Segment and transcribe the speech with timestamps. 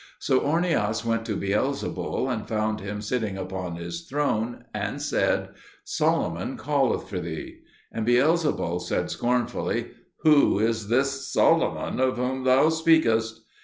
[0.17, 5.49] So Ornias went to Beelzebul, and found him sitting upon his throne, and said,
[5.83, 7.59] "Solomon calleth for thee."
[7.91, 9.91] And Beelzebul said scornfully,
[10.23, 13.41] "Who is this Solomon of whom thou speakest?"